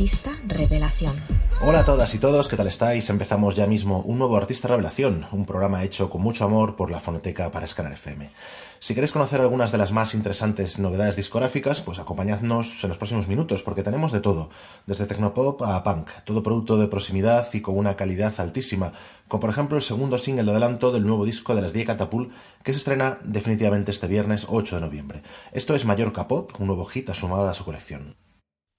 [0.00, 1.12] Artista revelación.
[1.60, 3.10] Hola a todas y todos, ¿qué tal estáis?
[3.10, 7.00] Empezamos ya mismo un nuevo Artista Revelación, un programa hecho con mucho amor por la
[7.00, 8.30] fonoteca para Scanner FM.
[8.78, 13.28] Si queréis conocer algunas de las más interesantes novedades discográficas, pues acompañadnos en los próximos
[13.28, 14.48] minutos, porque tenemos de todo,
[14.86, 18.94] desde tecnopop a punk, todo producto de proximidad y con una calidad altísima,
[19.28, 22.32] como por ejemplo el segundo single de adelanto del nuevo disco de las Die Catapult,
[22.62, 25.22] que se estrena definitivamente este viernes 8 de noviembre.
[25.52, 28.16] Esto es Mallorca Pop, un nuevo hit asomado a su colección.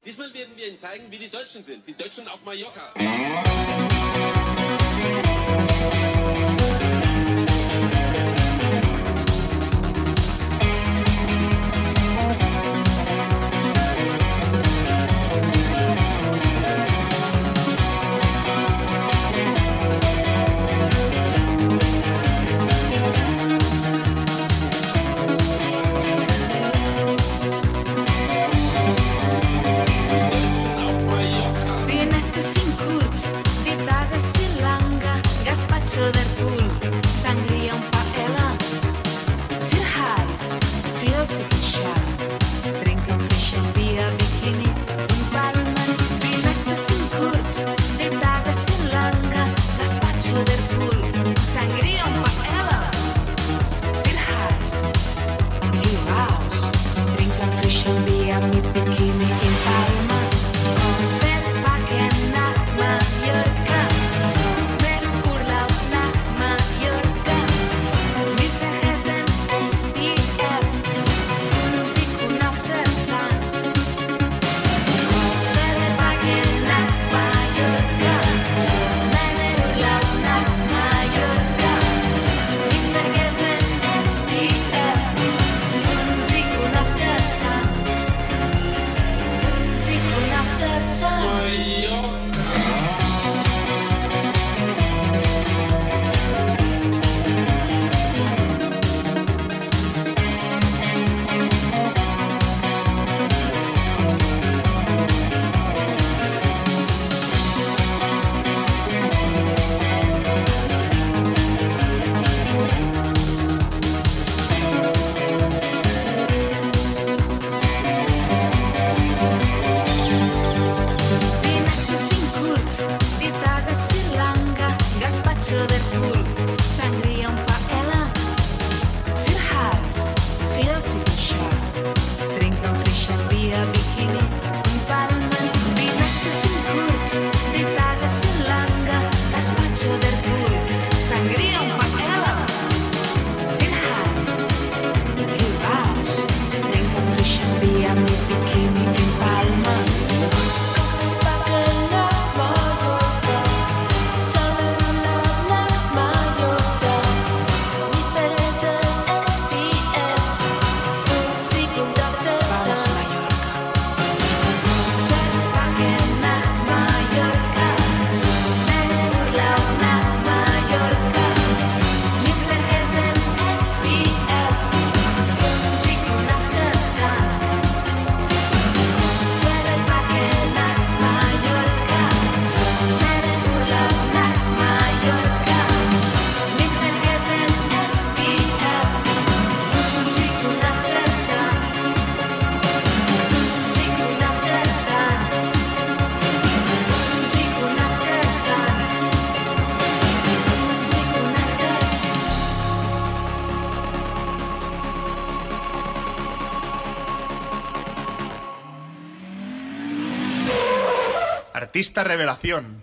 [0.03, 1.85] Diesmal werden wir Ihnen zeigen, wie die Deutschen sind.
[1.85, 4.40] Die Deutschen auf Mallorca.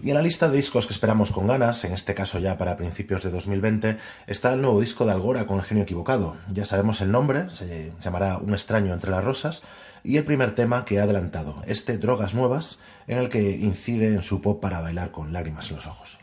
[0.02, 2.76] Y en la lista de discos que esperamos con ganas, en este caso ya para
[2.76, 3.96] principios de 2020,
[4.26, 6.36] está el nuevo disco de Algora con el genio equivocado.
[6.48, 9.62] Ya sabemos el nombre, se llamará Un extraño entre las rosas,
[10.02, 14.22] y el primer tema que ha adelantado, este Drogas Nuevas, en el que incide en
[14.22, 16.18] su pop para bailar con lágrimas en los ojos.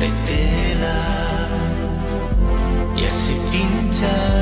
[0.00, 1.48] de tela
[2.96, 4.37] y así pinchar.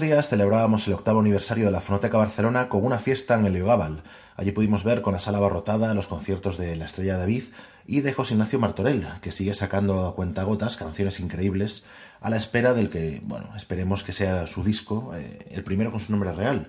[0.00, 4.02] Días celebrábamos el octavo aniversario de la Fonoteca Barcelona con una fiesta en el Leogábal.
[4.36, 7.44] Allí pudimos ver con la sala abarrotada los conciertos de La Estrella David
[7.86, 11.84] y de José Ignacio Martorell, que sigue sacando a cuentagotas canciones increíbles
[12.20, 16.00] a la espera del que, bueno, esperemos que sea su disco, eh, el primero con
[16.00, 16.68] su nombre real,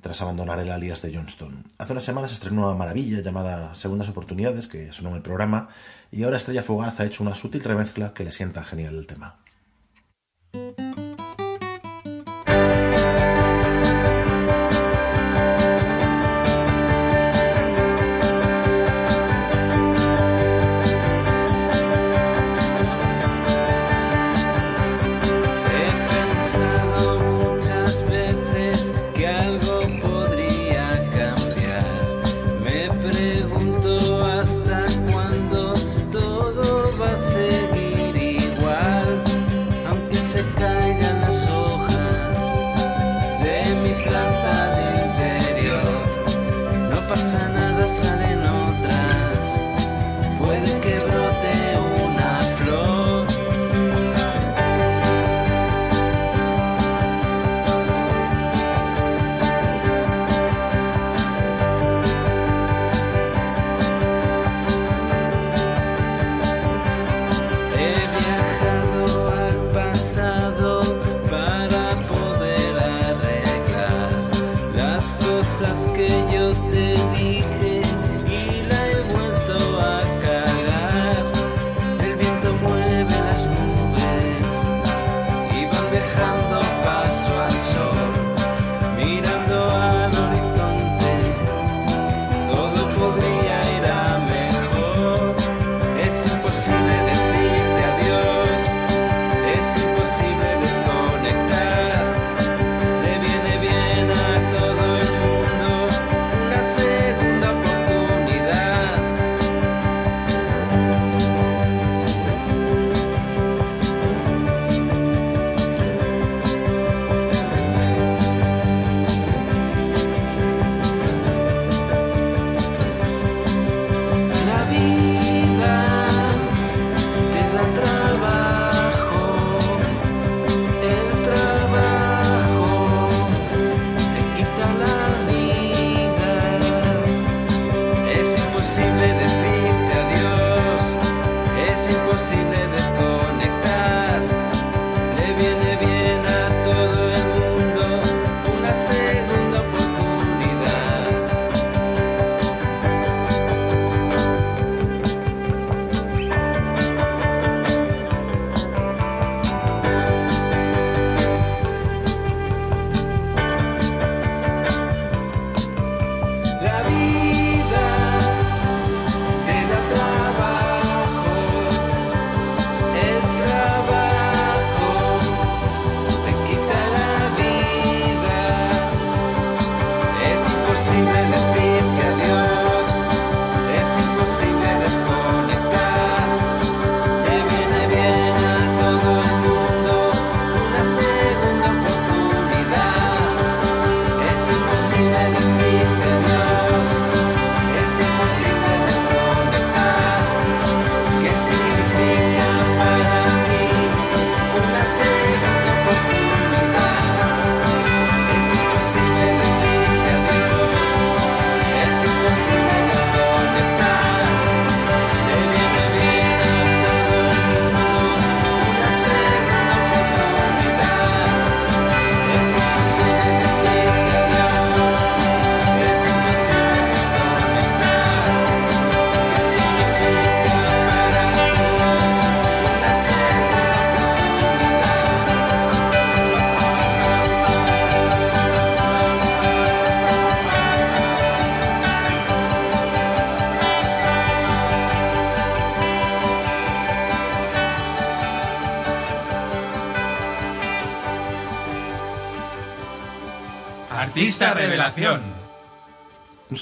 [0.00, 1.64] tras abandonar el alias de Johnston.
[1.78, 5.68] Hace unas semanas estrenó una maravilla llamada Segundas Oportunidades, que sonó en el programa,
[6.10, 9.36] y ahora Estrella Fugaz ha hecho una sutil remezcla que le sienta genial el tema.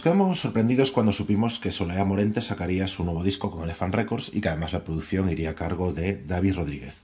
[0.05, 4.43] quedamos sorprendidos cuando supimos que Soledad Morente sacaría su nuevo disco con Elephant Records y
[4.43, 6.97] que además la producción iría a cargo de David Rodríguez.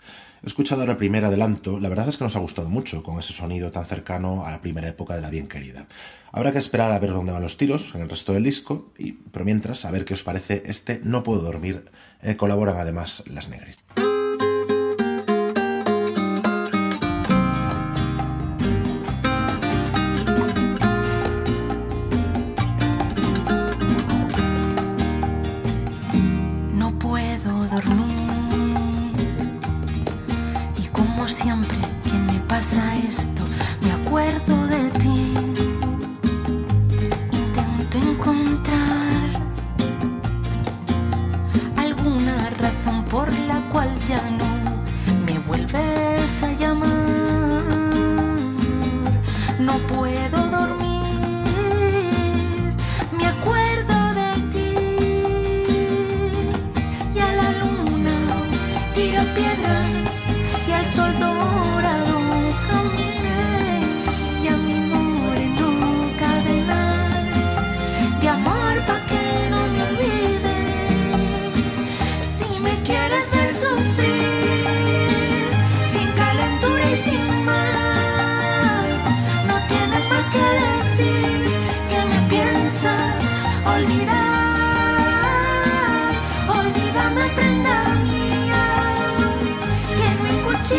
[0.42, 3.18] He escuchado ahora el primer adelanto, la verdad es que nos ha gustado mucho, con
[3.18, 5.86] ese sonido tan cercano a la primera época de la bien querida.
[6.30, 9.12] Habrá que esperar a ver dónde van los tiros en el resto del disco, y,
[9.12, 11.86] pero mientras, a ver qué os parece este No Puedo Dormir.
[12.22, 13.78] Eh, colaboran además las negras.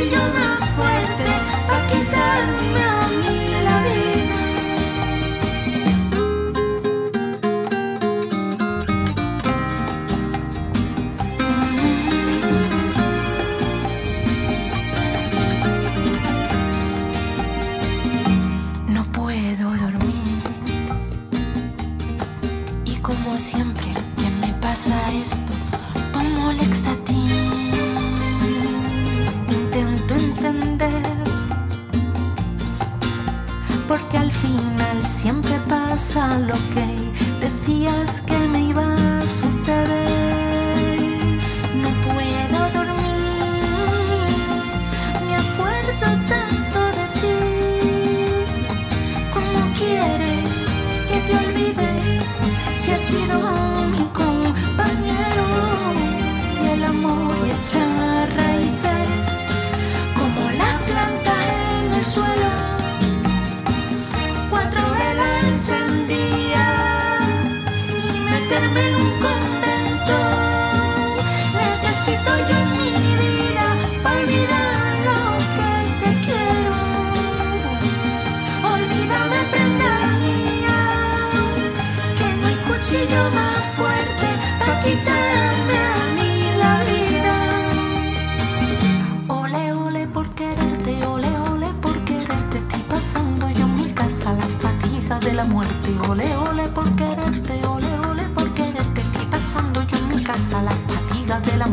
[0.10, 0.41] You're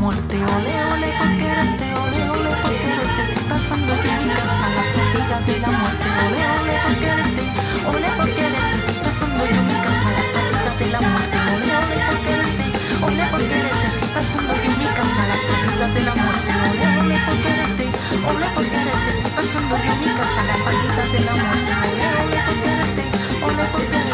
[0.09, 0.37] muerte.
[0.37, 2.51] Ole, ole por quererte, ole, ole
[3.53, 3.93] pasando
[4.39, 4.67] casa
[5.29, 6.09] la de la muerte.
[6.25, 7.45] Ole, ole por quererte,
[7.91, 8.09] ole.
[8.79, 11.37] Estoy pasando yo mi casa la de la muerte.
[11.53, 12.65] Ole, ole por quererte,
[13.07, 13.87] ole por quererte.
[13.93, 15.23] Estoy pasando yo mi casa
[15.81, 16.51] la de la muerte.
[16.69, 17.85] Ole, ole por quererte,
[18.31, 19.11] ole por quererte.
[19.13, 20.09] Estoy pasando yo mi
[20.97, 21.71] la de la muerte.
[21.89, 23.05] Ole, ole por quererte,
[23.45, 24.08] ole por.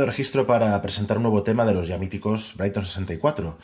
[0.00, 3.58] De registro para presentar un nuevo tema de los ya míticos Brighton 64,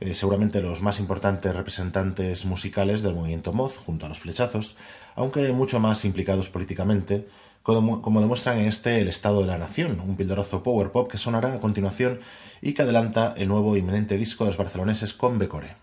[0.00, 4.76] eh, seguramente los más importantes representantes musicales del movimiento Moz, junto a los flechazos,
[5.14, 7.28] aunque mucho más implicados políticamente,
[7.62, 11.54] como, demuestran en este El Estado de la Nación, un pildorozo power pop que sonará
[11.54, 12.20] a continuación
[12.60, 15.76] y que adelanta el nuevo inminente disco de los barceloneses con Becore.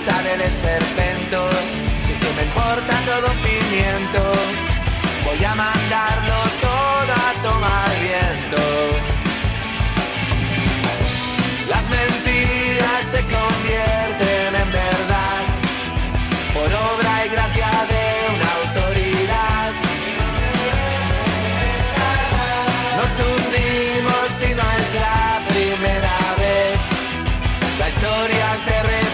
[0.00, 1.50] En vista del esperpento,
[2.08, 4.32] y que me importa todo pimiento,
[5.26, 8.62] voy a mandarlo todo a tomar viento.
[11.68, 15.42] Las mentiras se convierten en verdad
[16.54, 18.04] por obra y gracia de
[18.36, 19.72] una autoridad.
[22.96, 26.78] Nos hundimos y no es la primera vez.
[27.78, 29.09] La historia se repite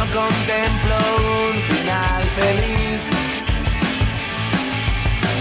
[0.00, 0.96] no contemplo
[1.50, 3.00] un final feliz.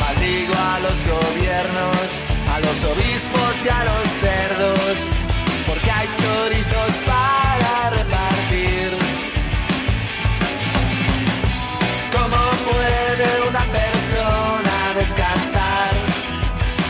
[0.02, 2.08] Maldigo a los gobiernos,
[2.54, 4.98] a los obispos y a los cerdos,
[5.65, 8.89] porque hay chorizos para repartir.
[12.15, 15.91] ¿Cómo puede una persona descansar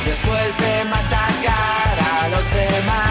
[0.05, 3.08] después de machacar a los demás?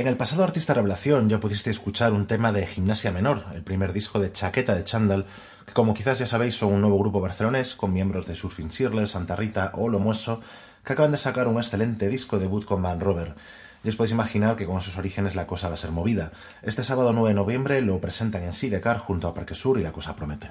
[0.00, 3.92] En el pasado Artista Revelación ya pudiste escuchar un tema de Gimnasia Menor, el primer
[3.92, 5.26] disco de Chaqueta de Chandal,
[5.66, 9.06] que como quizás ya sabéis son un nuevo grupo barcelonés con miembros de Surfing Circle,
[9.06, 10.40] Santa Rita o Lomueso,
[10.84, 13.34] que acaban de sacar un excelente disco debut con Van Rover.
[13.82, 16.32] Y os podéis imaginar que con sus orígenes la cosa va a ser movida.
[16.62, 19.92] Este sábado 9 de noviembre lo presentan en Sidecar junto a Parque Sur y la
[19.92, 20.50] cosa promete.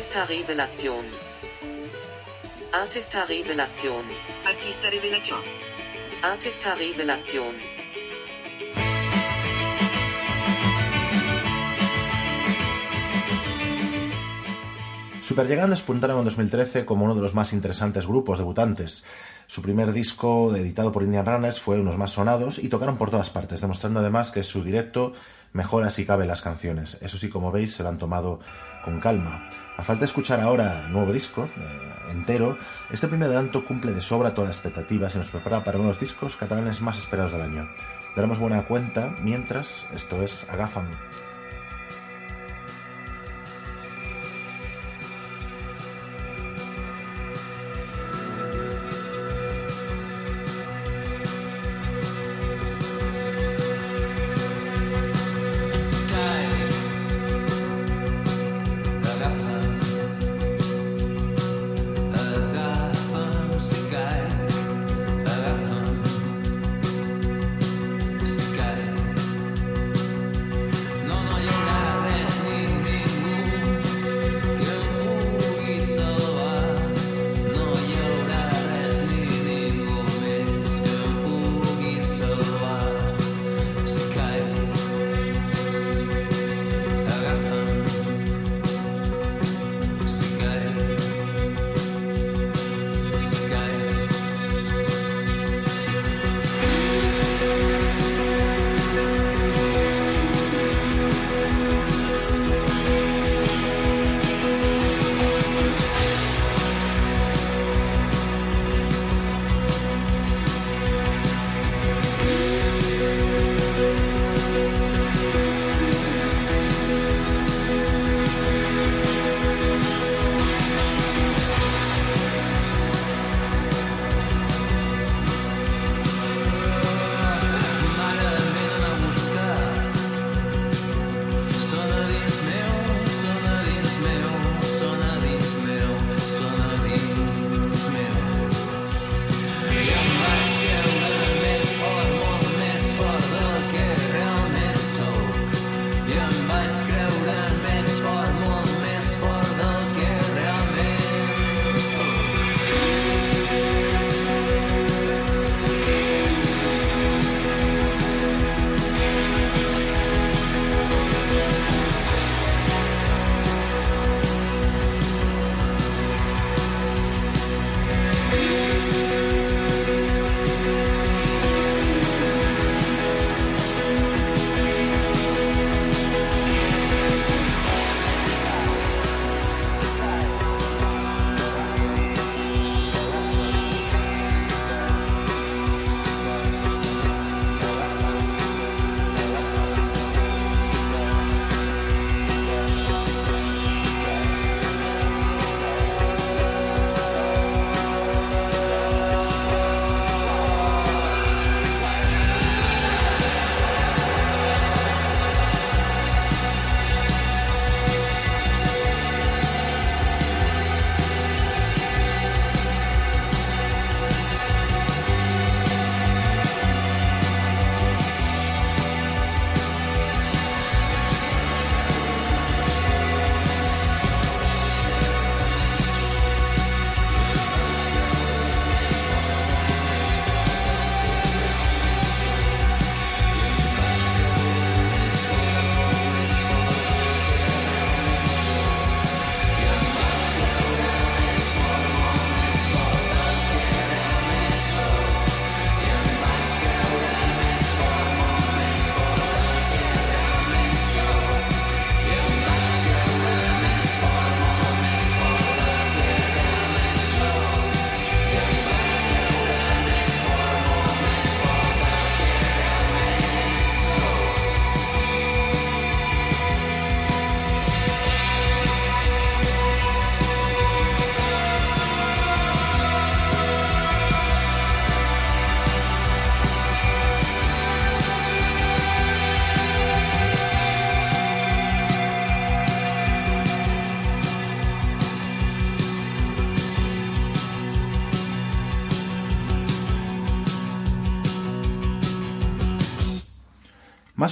[0.00, 1.08] Artista Rivelazione.
[2.72, 4.08] Artista Rivelazione.
[4.44, 5.46] Artista Rivelazione.
[6.22, 6.74] Artista.
[15.20, 19.04] Superllegando despuntaron en 2013 como uno de los más interesantes grupos debutantes.
[19.46, 22.96] Su primer disco, editado por Indian Runners, fue uno de los más sonados y tocaron
[22.96, 25.12] por todas partes, demostrando además que su directo
[25.52, 26.98] mejora si cabe las canciones.
[27.00, 28.40] Eso sí, como veis, se lo han tomado
[28.84, 29.48] con calma.
[29.76, 32.58] A falta de escuchar ahora el nuevo disco eh, entero,
[32.90, 35.94] este primer adelanto cumple de sobra todas las expectativas y nos prepara para uno de
[35.94, 37.68] los discos catalanes más esperados del año.
[38.14, 40.86] Daremos buena cuenta mientras esto es Agafam.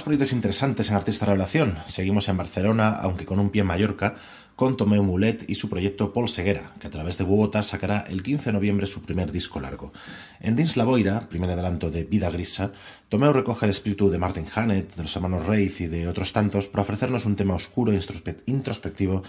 [0.09, 1.77] Proyectos interesantes en Artista Revelación.
[1.85, 4.15] Seguimos en Barcelona, aunque con un pie en Mallorca,
[4.55, 8.23] con Tomeu Mulet y su proyecto Paul Seguera, que a través de Bogotá sacará el
[8.23, 9.93] 15 de noviembre su primer disco largo.
[10.39, 12.71] En Dins la Boira, primer adelanto de Vida Grisa,
[13.07, 16.67] Tomeu recoge el espíritu de Martin Hannett, de los hermanos Reith y de otros tantos
[16.67, 18.01] para ofrecernos un tema oscuro e
[18.47, 19.21] introspectivo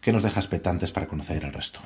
[0.00, 1.78] que nos deja expectantes para conocer el resto.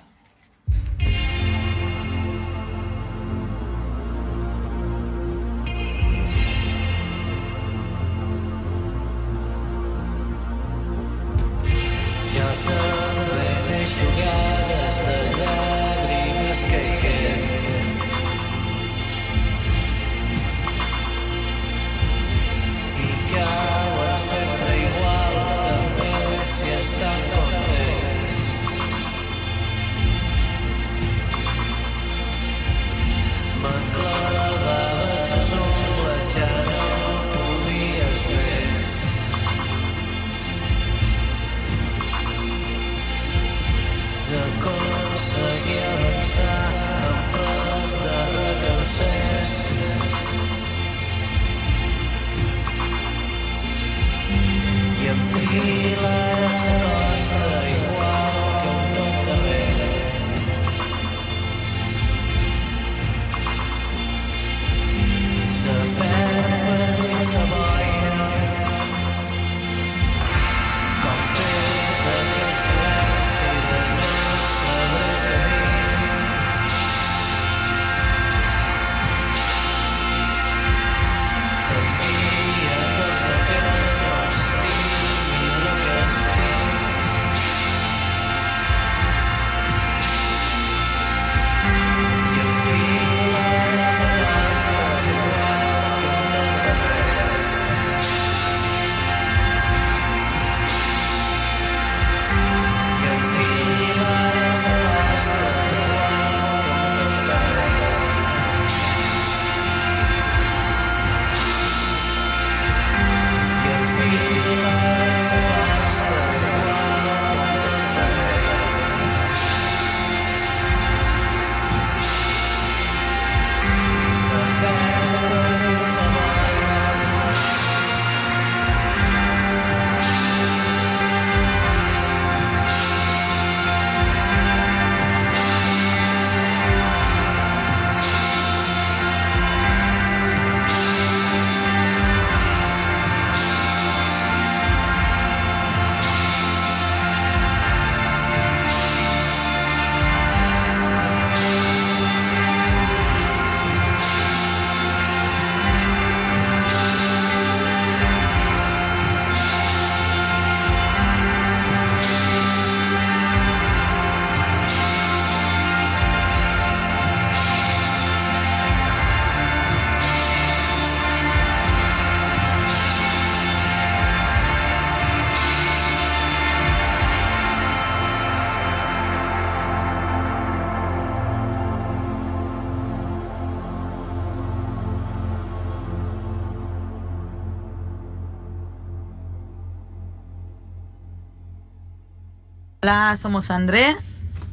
[192.88, 193.98] Hola, somos André.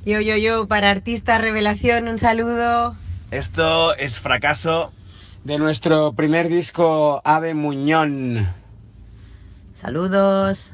[0.05, 2.93] Yo, yo, yo, para Artista Revelación, un saludo.
[3.31, 4.91] Esto es fracaso
[5.45, 8.45] de nuestro primer disco Ave Muñón.
[9.71, 10.73] Saludos.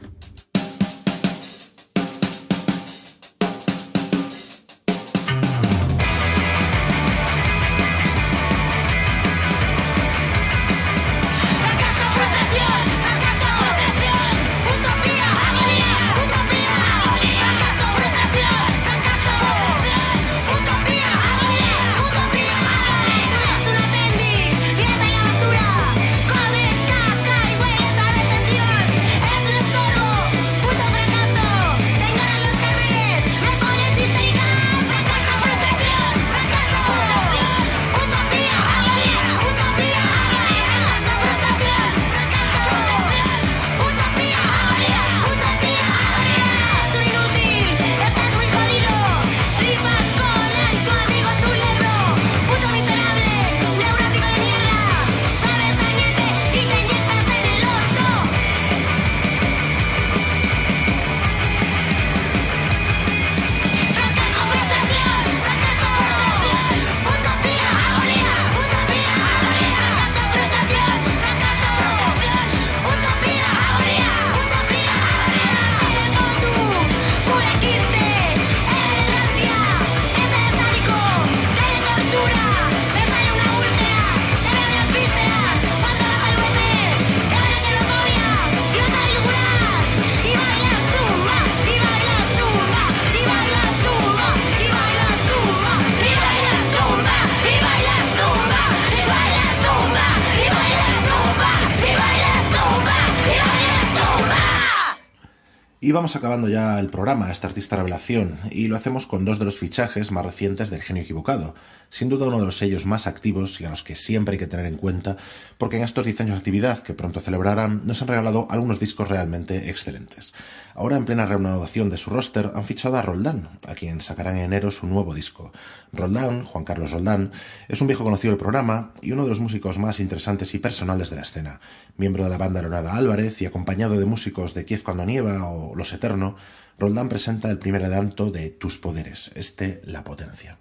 [105.91, 109.43] Y vamos acabando ya el programa, esta artista revelación, y lo hacemos con dos de
[109.43, 111.53] los fichajes más recientes del genio equivocado.
[111.89, 114.47] Sin duda uno de los sellos más activos y a los que siempre hay que
[114.47, 115.17] tener en cuenta,
[115.57, 119.09] porque en estos 10 años de actividad que pronto celebrarán nos han regalado algunos discos
[119.09, 120.33] realmente excelentes.
[120.75, 124.45] Ahora en plena renovación de su roster han fichado a Roldán, a quien sacarán en
[124.45, 125.51] enero su nuevo disco.
[125.91, 127.31] Roldán, Juan Carlos Roldán,
[127.67, 131.09] es un viejo conocido del programa y uno de los músicos más interesantes y personales
[131.09, 131.59] de la escena.
[131.97, 135.75] Miembro de la banda Leonardo Álvarez y acompañado de músicos de Kiev cuando nieva o
[135.75, 136.35] Los Eterno,
[136.79, 140.57] Roldán presenta el primer adelanto de Tus poderes, este La potencia.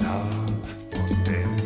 [0.00, 0.20] La
[0.90, 1.61] potencia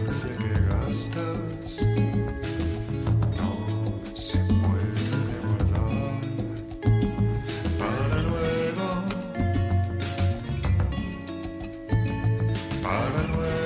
[12.86, 13.65] para luego.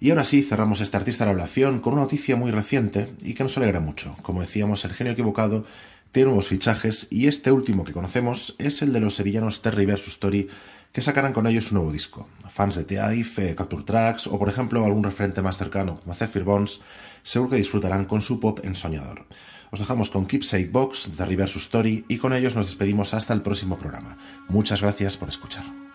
[0.00, 3.56] Y ahora sí, cerramos esta artista revelación con una noticia muy reciente y que nos
[3.56, 4.16] alegra mucho.
[4.22, 5.64] Como decíamos, el genio equivocado
[6.12, 10.08] tiene nuevos fichajes y este último que conocemos es el de los sevillanos Terry vs.
[10.08, 10.48] Story
[10.92, 12.28] que sacarán con ellos un nuevo disco.
[12.48, 16.80] Fans de T.I.F., Capture Tracks o por ejemplo algún referente más cercano como Zephyr Bones
[17.22, 19.26] seguro que disfrutarán con su pop ensoñador.
[19.70, 23.42] Os dejamos con Keepsake Box, The Reverse Story y con ellos nos despedimos hasta el
[23.42, 24.16] próximo programa.
[24.48, 25.87] Muchas gracias por escuchar.